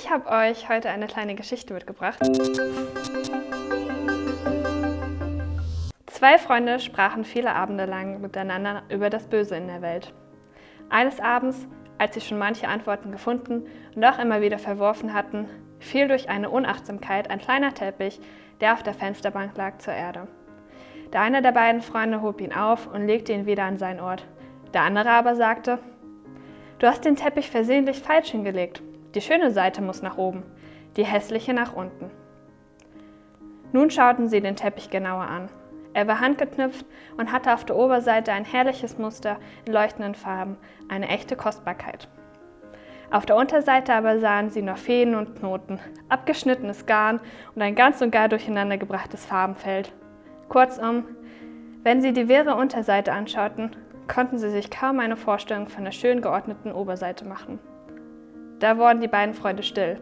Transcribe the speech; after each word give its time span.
Ich 0.00 0.08
habe 0.08 0.30
euch 0.30 0.68
heute 0.68 0.90
eine 0.90 1.08
kleine 1.08 1.34
Geschichte 1.34 1.74
mitgebracht. 1.74 2.20
Zwei 6.06 6.38
Freunde 6.38 6.78
sprachen 6.78 7.24
viele 7.24 7.52
Abende 7.52 7.84
lang 7.84 8.20
miteinander 8.20 8.84
über 8.90 9.10
das 9.10 9.26
Böse 9.26 9.56
in 9.56 9.66
der 9.66 9.82
Welt. 9.82 10.14
Eines 10.88 11.18
Abends, 11.18 11.66
als 11.98 12.14
sie 12.14 12.20
schon 12.20 12.38
manche 12.38 12.68
Antworten 12.68 13.10
gefunden 13.10 13.66
und 13.96 14.04
auch 14.04 14.20
immer 14.20 14.40
wieder 14.40 14.60
verworfen 14.60 15.14
hatten, 15.14 15.48
fiel 15.80 16.06
durch 16.06 16.28
eine 16.28 16.48
Unachtsamkeit 16.48 17.28
ein 17.28 17.40
kleiner 17.40 17.74
Teppich, 17.74 18.20
der 18.60 18.74
auf 18.74 18.84
der 18.84 18.94
Fensterbank 18.94 19.56
lag, 19.56 19.78
zur 19.78 19.94
Erde. 19.94 20.28
Der 21.12 21.22
eine 21.22 21.42
der 21.42 21.52
beiden 21.52 21.82
Freunde 21.82 22.22
hob 22.22 22.40
ihn 22.40 22.52
auf 22.52 22.86
und 22.86 23.08
legte 23.08 23.32
ihn 23.32 23.46
wieder 23.46 23.64
an 23.64 23.78
seinen 23.78 23.98
Ort. 23.98 24.24
Der 24.72 24.82
andere 24.82 25.10
aber 25.10 25.34
sagte, 25.34 25.80
Du 26.78 26.86
hast 26.86 27.04
den 27.04 27.16
Teppich 27.16 27.50
versehentlich 27.50 27.98
falsch 27.98 28.30
hingelegt. 28.30 28.80
Die 29.14 29.20
schöne 29.20 29.50
Seite 29.50 29.80
muss 29.80 30.02
nach 30.02 30.18
oben, 30.18 30.42
die 30.96 31.04
hässliche 31.04 31.54
nach 31.54 31.72
unten. 31.72 32.10
Nun 33.72 33.90
schauten 33.90 34.28
sie 34.28 34.40
den 34.40 34.56
Teppich 34.56 34.90
genauer 34.90 35.24
an. 35.24 35.48
Er 35.94 36.06
war 36.06 36.20
handgeknüpft 36.20 36.86
und 37.16 37.32
hatte 37.32 37.54
auf 37.54 37.64
der 37.64 37.76
Oberseite 37.76 38.32
ein 38.32 38.44
herrliches 38.44 38.98
Muster 38.98 39.38
in 39.64 39.72
leuchtenden 39.72 40.14
Farben, 40.14 40.56
eine 40.88 41.08
echte 41.08 41.36
Kostbarkeit. 41.36 42.08
Auf 43.10 43.24
der 43.24 43.36
Unterseite 43.36 43.94
aber 43.94 44.20
sahen 44.20 44.50
sie 44.50 44.60
noch 44.60 44.76
Fäden 44.76 45.14
und 45.14 45.36
Knoten, 45.36 45.80
abgeschnittenes 46.10 46.84
Garn 46.84 47.20
und 47.54 47.62
ein 47.62 47.74
ganz 47.74 48.02
und 48.02 48.10
gar 48.10 48.28
durcheinandergebrachtes 48.28 49.24
Farbenfeld. 49.24 49.92
Kurzum, 50.50 51.04
wenn 51.82 52.02
sie 52.02 52.12
die 52.12 52.28
wirre 52.28 52.54
Unterseite 52.54 53.12
anschauten, 53.12 53.74
konnten 54.08 54.38
sie 54.38 54.50
sich 54.50 54.70
kaum 54.70 55.00
eine 55.00 55.16
Vorstellung 55.16 55.68
von 55.68 55.84
der 55.84 55.92
schön 55.92 56.20
geordneten 56.20 56.70
Oberseite 56.70 57.24
machen. 57.24 57.58
Da 58.60 58.76
wurden 58.76 59.00
die 59.00 59.08
beiden 59.08 59.34
Freunde 59.34 59.62
still 59.62 60.00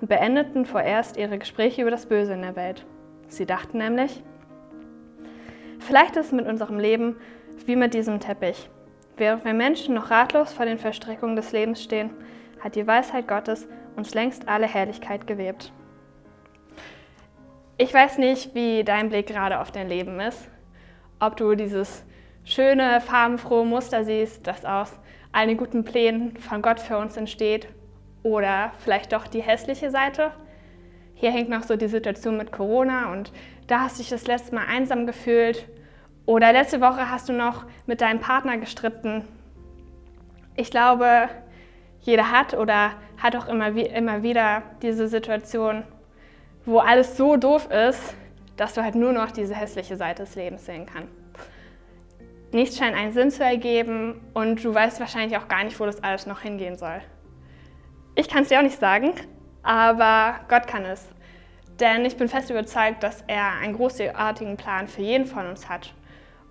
und 0.00 0.08
beendeten 0.08 0.66
vorerst 0.66 1.16
ihre 1.16 1.38
Gespräche 1.38 1.82
über 1.82 1.90
das 1.90 2.06
Böse 2.06 2.34
in 2.34 2.42
der 2.42 2.56
Welt. 2.56 2.84
Sie 3.28 3.46
dachten 3.46 3.78
nämlich, 3.78 4.22
vielleicht 5.78 6.16
ist 6.16 6.26
es 6.26 6.32
mit 6.32 6.46
unserem 6.46 6.78
Leben 6.78 7.16
wie 7.64 7.76
mit 7.76 7.94
diesem 7.94 8.20
Teppich. 8.20 8.68
Während 9.16 9.44
wir 9.44 9.54
Menschen 9.54 9.94
noch 9.94 10.10
ratlos 10.10 10.52
vor 10.52 10.66
den 10.66 10.78
Verstrickungen 10.78 11.36
des 11.36 11.52
Lebens 11.52 11.82
stehen, 11.82 12.10
hat 12.60 12.74
die 12.74 12.86
Weisheit 12.86 13.28
Gottes 13.28 13.68
uns 13.96 14.12
längst 14.12 14.48
alle 14.48 14.66
Herrlichkeit 14.66 15.26
gewebt. 15.26 15.72
Ich 17.78 17.94
weiß 17.94 18.18
nicht, 18.18 18.54
wie 18.54 18.84
dein 18.84 19.08
Blick 19.08 19.26
gerade 19.26 19.60
auf 19.60 19.70
dein 19.70 19.88
Leben 19.88 20.20
ist. 20.20 20.48
Ob 21.20 21.36
du 21.36 21.54
dieses 21.54 22.04
schöne, 22.44 23.00
farbenfrohe 23.00 23.64
Muster 23.64 24.04
siehst, 24.04 24.46
das 24.46 24.64
aus 24.64 24.98
all 25.32 25.46
den 25.46 25.56
guten 25.56 25.84
Plänen 25.84 26.36
von 26.36 26.60
Gott 26.60 26.80
für 26.80 26.98
uns 26.98 27.16
entsteht 27.16 27.68
oder 28.24 28.72
vielleicht 28.78 29.12
doch 29.12 29.28
die 29.28 29.42
hässliche 29.42 29.90
Seite. 29.92 30.32
Hier 31.14 31.30
hängt 31.30 31.48
noch 31.48 31.62
so 31.62 31.76
die 31.76 31.86
Situation 31.86 32.36
mit 32.36 32.50
Corona 32.50 33.12
und 33.12 33.32
da 33.68 33.80
hast 33.80 33.98
du 33.98 34.02
dich 34.02 34.10
das 34.10 34.26
letzte 34.26 34.54
Mal 34.56 34.64
einsam 34.66 35.06
gefühlt. 35.06 35.68
Oder 36.26 36.52
letzte 36.52 36.80
Woche 36.80 37.10
hast 37.10 37.28
du 37.28 37.32
noch 37.32 37.66
mit 37.86 38.00
deinem 38.00 38.18
Partner 38.18 38.56
gestritten. 38.56 39.22
Ich 40.56 40.70
glaube, 40.70 41.28
jeder 42.00 42.32
hat 42.32 42.54
oder 42.54 42.92
hat 43.22 43.36
auch 43.36 43.46
immer, 43.46 43.68
immer 43.68 44.22
wieder 44.22 44.62
diese 44.82 45.06
Situation, 45.06 45.84
wo 46.64 46.78
alles 46.78 47.16
so 47.16 47.36
doof 47.36 47.70
ist, 47.70 48.14
dass 48.56 48.74
du 48.74 48.82
halt 48.82 48.94
nur 48.94 49.12
noch 49.12 49.30
diese 49.30 49.54
hässliche 49.54 49.96
Seite 49.96 50.22
des 50.22 50.34
Lebens 50.34 50.64
sehen 50.64 50.86
kannst. 50.86 51.12
Nichts 52.52 52.78
scheint 52.78 52.96
einen 52.96 53.12
Sinn 53.12 53.30
zu 53.30 53.44
ergeben 53.44 54.20
und 54.32 54.64
du 54.64 54.72
weißt 54.72 55.00
wahrscheinlich 55.00 55.36
auch 55.36 55.48
gar 55.48 55.64
nicht, 55.64 55.78
wo 55.78 55.86
das 55.86 56.02
alles 56.02 56.26
noch 56.26 56.40
hingehen 56.40 56.76
soll. 56.76 57.00
Ich 58.34 58.36
kann 58.36 58.42
es 58.42 58.48
dir 58.48 58.58
auch 58.58 58.64
nicht 58.64 58.80
sagen, 58.80 59.12
aber 59.62 60.40
Gott 60.48 60.66
kann 60.66 60.84
es. 60.84 61.06
Denn 61.78 62.04
ich 62.04 62.16
bin 62.16 62.26
fest 62.26 62.50
überzeugt, 62.50 63.04
dass 63.04 63.22
er 63.28 63.52
einen 63.62 63.76
großartigen 63.76 64.56
Plan 64.56 64.88
für 64.88 65.02
jeden 65.02 65.26
von 65.26 65.46
uns 65.46 65.68
hat 65.68 65.94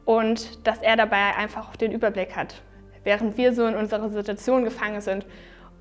und 0.06 0.66
dass 0.66 0.82
er 0.82 0.96
dabei 0.96 1.36
einfach 1.36 1.68
auch 1.68 1.76
den 1.76 1.92
Überblick 1.92 2.38
hat. 2.38 2.62
Während 3.04 3.36
wir 3.36 3.54
so 3.54 3.66
in 3.66 3.76
unserer 3.76 4.08
Situation 4.08 4.64
gefangen 4.64 5.02
sind 5.02 5.26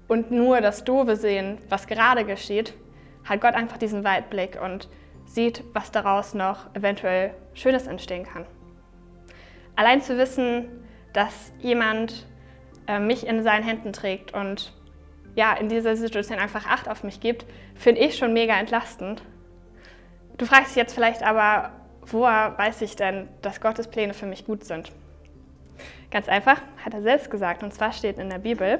und 0.09 0.33
nur 0.33 0.61
das 0.61 0.83
Doofe 0.83 1.15
sehen, 1.15 1.59
was 1.69 1.87
gerade 1.87 2.25
geschieht, 2.25 2.75
hat 3.23 3.41
Gott 3.41 3.55
einfach 3.55 3.77
diesen 3.77 4.03
Weitblick 4.03 4.59
und 4.61 4.89
sieht, 5.25 5.63
was 5.73 5.93
daraus 5.93 6.35
noch 6.35 6.75
eventuell 6.75 7.33
Schönes 7.55 7.87
entstehen 7.87 8.25
kann. 8.25 8.45
Allein 9.77 10.03
zu 10.03 10.19
wissen, 10.19 10.67
dass 11.13 11.53
jemand 11.61 12.27
äh, 12.89 12.99
mich 12.99 13.25
in 13.25 13.45
seinen 13.45 13.63
Händen 13.63 13.93
trägt 13.93 14.35
und 14.35 14.73
ja, 15.35 15.55
in 15.55 15.69
dieser 15.69 15.97
Situation 15.97 16.39
einfach 16.39 16.67
Acht 16.67 16.89
auf 16.89 17.05
mich 17.05 17.21
gibt, 17.21 17.47
finde 17.75 18.01
ich 18.01 18.17
schon 18.17 18.33
mega 18.33 18.59
entlastend. 18.59 19.23
Du 20.39 20.47
fragst 20.47 20.71
dich 20.71 20.77
jetzt 20.77 20.95
vielleicht 20.95 21.23
aber, 21.23 21.71
woher 22.03 22.57
weiß 22.59 22.83
ich 22.83 22.97
denn, 22.97 23.29
dass 23.43 23.61
Gottes 23.61 23.89
Pläne 23.89 24.15
für 24.15 24.27
mich 24.27 24.45
gut 24.45 24.65
sind? 24.65 24.93
Ganz 26.11 26.29
einfach, 26.29 26.61
hat 26.85 26.95
er 26.95 27.03
selbst 27.03 27.31
gesagt, 27.31 27.63
und 27.63 27.73
zwar 27.73 27.93
steht 27.93 28.19
in 28.19 28.29
der 28.29 28.39
Bibel, 28.39 28.79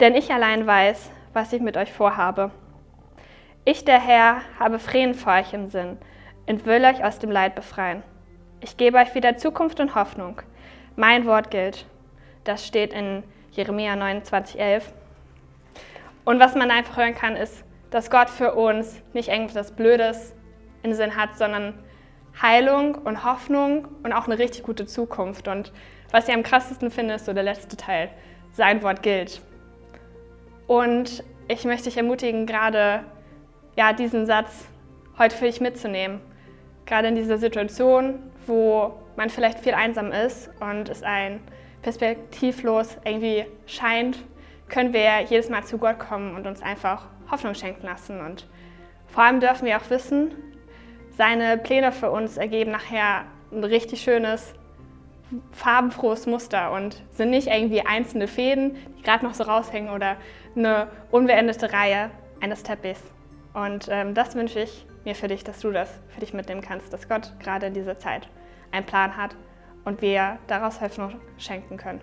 denn 0.00 0.14
ich 0.14 0.32
allein 0.32 0.66
weiß, 0.66 1.10
was 1.32 1.52
ich 1.52 1.62
mit 1.62 1.76
euch 1.76 1.92
vorhabe. 1.92 2.50
Ich, 3.64 3.84
der 3.84 4.00
Herr, 4.00 4.42
habe 4.58 4.78
Frieden 4.78 5.14
für 5.14 5.30
euch 5.30 5.54
im 5.54 5.68
Sinn 5.68 5.96
und 6.46 6.66
will 6.66 6.84
euch 6.84 7.04
aus 7.04 7.18
dem 7.20 7.30
Leid 7.30 7.54
befreien. 7.54 8.02
Ich 8.60 8.76
gebe 8.76 8.98
euch 8.98 9.14
wieder 9.14 9.36
Zukunft 9.36 9.80
und 9.80 9.94
Hoffnung. 9.94 10.42
Mein 10.96 11.26
Wort 11.26 11.50
gilt. 11.50 11.86
Das 12.44 12.66
steht 12.66 12.92
in 12.92 13.22
Jeremia 13.52 13.94
29,11. 13.94 14.82
Und 16.24 16.40
was 16.40 16.54
man 16.54 16.70
einfach 16.70 16.96
hören 16.96 17.14
kann, 17.14 17.36
ist, 17.36 17.64
dass 17.90 18.10
Gott 18.10 18.30
für 18.30 18.54
uns 18.54 19.00
nicht 19.12 19.28
irgendwas 19.28 19.72
Blödes 19.72 20.34
im 20.82 20.94
Sinn 20.94 21.16
hat, 21.16 21.36
sondern 21.36 21.74
Heilung 22.40 22.94
und 22.94 23.24
Hoffnung 23.24 23.88
und 24.02 24.12
auch 24.12 24.26
eine 24.26 24.38
richtig 24.38 24.62
gute 24.62 24.86
Zukunft. 24.86 25.48
Und 25.48 25.72
was 26.10 26.28
ich 26.28 26.34
am 26.34 26.42
krassesten 26.42 26.90
finde, 26.90 27.14
ist 27.14 27.26
so 27.26 27.34
der 27.34 27.42
letzte 27.42 27.76
Teil. 27.76 28.10
Sein 28.52 28.82
Wort 28.82 29.02
gilt. 29.02 29.42
Und 30.66 31.22
ich 31.48 31.64
möchte 31.64 31.84
dich 31.84 31.98
ermutigen, 31.98 32.46
gerade 32.46 33.04
ja, 33.76 33.92
diesen 33.92 34.24
Satz 34.26 34.66
heute 35.18 35.36
für 35.36 35.44
dich 35.44 35.60
mitzunehmen. 35.60 36.20
Gerade 36.86 37.08
in 37.08 37.16
dieser 37.16 37.36
Situation, 37.36 38.18
wo 38.46 38.94
man 39.16 39.28
vielleicht 39.28 39.60
viel 39.60 39.74
einsam 39.74 40.10
ist 40.10 40.50
und 40.60 40.88
es 40.88 41.02
ein 41.02 41.40
perspektivlos 41.82 42.96
irgendwie 43.04 43.44
scheint, 43.66 44.18
können 44.68 44.92
wir 44.92 45.20
jedes 45.28 45.50
Mal 45.50 45.64
zu 45.64 45.78
Gott 45.78 45.98
kommen 45.98 46.34
und 46.34 46.46
uns 46.46 46.62
einfach 46.62 47.06
Hoffnung 47.30 47.54
schenken 47.54 47.86
lassen. 47.86 48.20
Und 48.20 48.46
vor 49.08 49.24
allem 49.24 49.40
dürfen 49.40 49.66
wir 49.66 49.76
auch 49.76 49.90
wissen, 49.90 50.32
seine 51.16 51.58
Pläne 51.58 51.92
für 51.92 52.10
uns 52.10 52.36
ergeben 52.36 52.70
nachher 52.70 53.24
ein 53.52 53.64
richtig 53.64 54.00
schönes, 54.00 54.54
farbenfrohes 55.52 56.26
Muster 56.26 56.72
und 56.72 57.02
sind 57.10 57.30
nicht 57.30 57.48
irgendwie 57.48 57.84
einzelne 57.84 58.28
Fäden, 58.28 58.76
die 58.98 59.02
gerade 59.02 59.24
noch 59.24 59.34
so 59.34 59.44
raushängen 59.44 59.90
oder 59.90 60.16
eine 60.56 60.88
unbeendete 61.10 61.72
Reihe 61.72 62.10
eines 62.40 62.62
Teppichs. 62.62 63.02
Und 63.54 63.88
ähm, 63.90 64.14
das 64.14 64.34
wünsche 64.34 64.60
ich 64.60 64.86
mir 65.04 65.14
für 65.14 65.28
dich, 65.28 65.44
dass 65.44 65.60
du 65.60 65.70
das 65.70 65.90
für 66.08 66.20
dich 66.20 66.32
mitnehmen 66.32 66.62
kannst, 66.62 66.92
dass 66.92 67.08
Gott 67.08 67.32
gerade 67.40 67.66
in 67.66 67.74
dieser 67.74 67.98
Zeit 67.98 68.28
einen 68.70 68.86
Plan 68.86 69.16
hat 69.16 69.36
und 69.84 70.02
wir 70.02 70.38
daraus 70.46 70.80
Hoffnung 70.80 71.20
schenken 71.38 71.76
können. 71.76 72.00